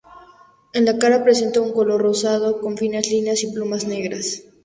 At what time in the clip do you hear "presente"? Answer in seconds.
1.23-1.59